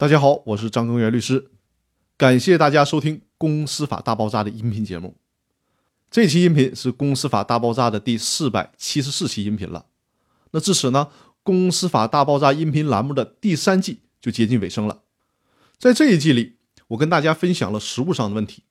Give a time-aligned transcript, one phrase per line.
[0.00, 1.50] 大家好，我是张根源律师，
[2.16, 5.14] 感谢大家收听《公司法大爆炸》的音频节目。
[6.10, 9.84] 这期音频是《公司法大爆炸》的第四百七十四期音频了。
[10.52, 11.08] 那至此呢，
[11.42, 15.02] 《公司法大爆炸》音频栏目的第三季就接近尾声了。
[15.76, 16.54] 在这一季里，
[16.88, 18.62] 我跟大家分享了实务上的问题，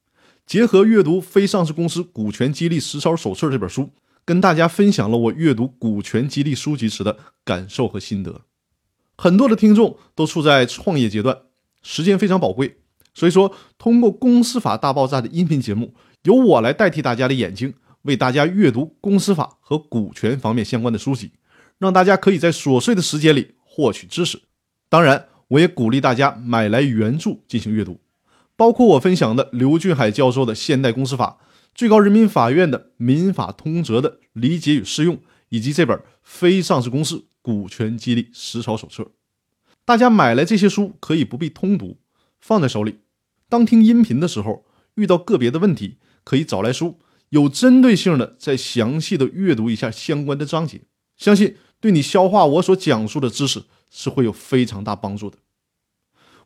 [0.47, 3.91] 结合阅读《非上市公司股权激励实操手册》这本书，
[4.25, 8.41] 跟大家分享了我阅读股权激励书籍时的感受和心得。
[9.21, 11.37] 很多的听众都处在创业阶段，
[11.81, 12.77] 时间非常宝贵，
[13.13, 21.33] 所以说通过《公司法大爆炸》的音频节目，由我来代替大家的眼睛，为大家阅读公司法和股权方面相关的书籍，
[21.79, 24.39] 让大家可以在琐碎的时间里获取知识。
[24.87, 27.99] 当然，我也鼓励大家买来原著进行阅读，
[28.55, 31.39] 包括我分享的刘俊海教授的《现代公司法》，
[31.75, 35.17] 最高人民法院的《民法通则》的理解与适用，
[35.49, 37.15] 以及这本《非上市公司》。
[37.41, 39.11] 股权激励实操手册，
[39.85, 41.97] 大家买来这些书可以不必通读，
[42.39, 42.99] 放在手里。
[43.47, 44.65] 当听音频的时候，
[44.95, 50.81] 遇到个别的问题，可以找来书，有针对性的再详细的阅读一下相关的章节，
[51.17, 55.37] 相信对你消化我所讲述的知识是会有非常大帮助的。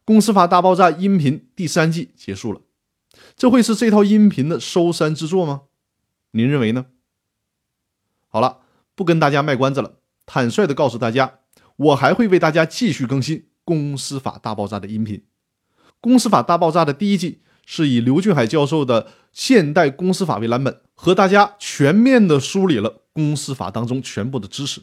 [0.06, 2.62] 公司法大爆炸音频第三季结束了，
[3.36, 5.64] 这会是这套音频的收山之作吗？
[6.32, 6.86] 您认为呢？
[8.28, 8.62] 好了，
[8.96, 10.00] 不跟大家卖关子了。
[10.26, 11.40] 坦率地告诉大家，
[11.76, 15.18] 我还会为大家继续更新《公司法大爆炸》的音频。
[16.00, 24.82] 《公司法大爆炸》的第一季是以刘俊海教授的《现代公司法》为蓝本，和大家全面地梳理了公司法当中全部的知识。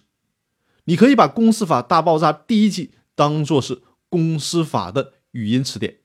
[0.84, 5.98] 你可以把《公司法大爆炸》第一季当做是公司法的语音词典。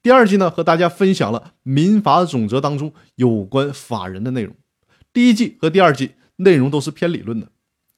[0.00, 4.54] 第二季呢，和大家分享了《民法总则》当中有关法人的内容。
[5.12, 7.50] 第一季和第二季内容都是偏理论的。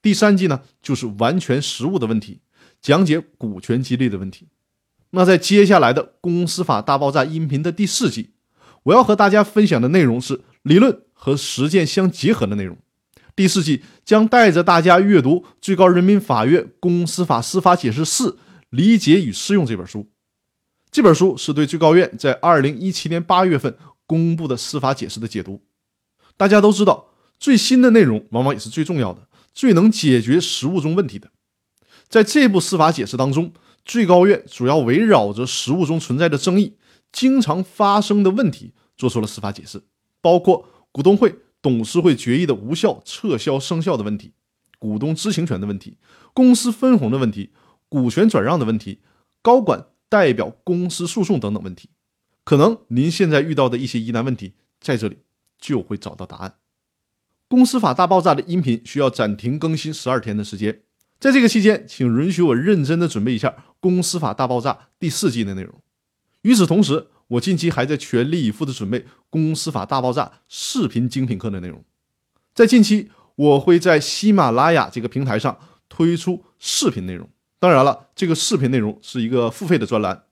[0.03, 2.41] 第三季呢，就是完全实务的问题，
[2.81, 4.49] 讲解股权激励的问题。
[5.11, 8.31] 那在接下来的《公司法大爆炸》音频的第四季，
[8.85, 12.79] 我要和大家分享的内容是理论和实践相结合的内容。
[13.37, 18.39] 第四季将带着大家阅读最高人民法院公司法司法解释四
[18.69, 20.09] 理解与适用这本书。
[20.91, 25.63] 这本书是对最高院在二零一七年八月份公布的司法解释的解读。
[26.37, 29.29] 大家都知道，最新的内容往往也是最重要的。
[29.53, 31.31] 最能解决实务中问题的，
[32.09, 33.53] 在这部司法解释当中，
[33.85, 36.77] 最高院主要围绕着实务中存在的争议、
[37.13, 39.83] 经常发生的问题，做出了司法解释，
[40.21, 44.33] 包括股东会、董事会决议的无效、撤销、生效的问题，
[44.79, 45.99] 股东知情权的问题，
[46.33, 47.51] 公司分红的问题，
[47.89, 49.01] 股权转让的问题，
[49.43, 51.91] 高管代表公司诉讼等等问题。
[52.45, 55.19] 可能您现在遇到的一些疑难问题，在这里
[55.59, 56.55] 就会找到答案。
[57.51, 60.83] 公司法大爆炸的音频需要暂停更新十二天的时间，
[61.19, 65.75] 在这个期间，请允许我认真的准备一下公司法大爆炸第四季的内容。
[66.43, 71.83] 与此同时，我近期还在全力以赴的准备公司法大爆炸视频精品课的内容。
[72.55, 77.29] 在近期，我会在喜马拉雅这个平台上推出视频内容。
[77.59, 80.23] 当然了，这个视频内容是一个付费的专栏，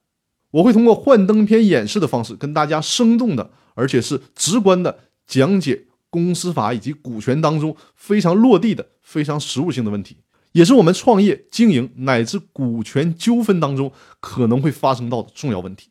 [0.51, 5.87] 我会通过幻灯片演示的方式，跟大家生动的，而且是直观的讲解。
[6.09, 10.17] 公司法以及股权当中非常落地的、非常实务性的问题，
[10.51, 15.89] 也是我们创业、经营乃至股权纠纷当中可能会发生到的重要问题。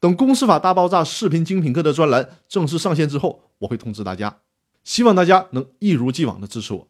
[0.00, 4.38] 等《公司法大爆炸》视频精品课的专栏正式上线之后，我会通知大家。
[4.82, 6.88] 希望大家能一如既往的支持我。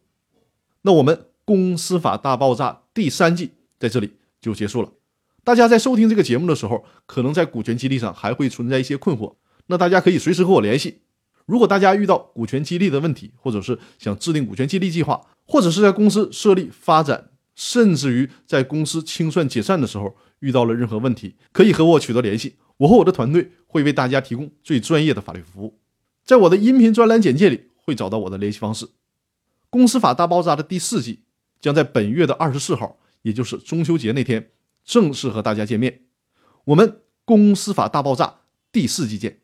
[0.81, 4.91] 那我们《公司法大爆炸》第三季在这里就结束了。
[5.45, 9.35] 大家在收听这个节目的时候，可能在股权激励上还会存在一些困惑，
[9.67, 11.03] 那大家可以随时和我联系。
[11.47, 22.57] 如果大家遇到股权激励的问题，或者是想制定股权激励计划，或者是在公司设立、发展，甚至于在公司清算解散的时候遇到了任何问题，可以和我取得联系。
[22.79, 25.79] 我和我的团队会为大家提供最专业的法律服务。
[26.25, 28.89] 在我的音频专栏简介里会找到我的联系方式。
[29.71, 31.25] 公司法大爆炸的第四季
[31.61, 34.51] 将在本月的二十四号，也就是中秋节那天
[34.85, 36.03] 正式和大家见面。
[36.65, 38.41] 我们公司法大爆炸
[38.73, 39.42] 第四季见。